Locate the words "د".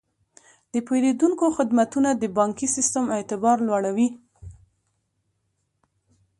0.73-0.75, 2.15-2.23